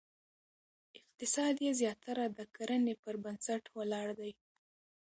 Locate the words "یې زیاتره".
1.65-2.25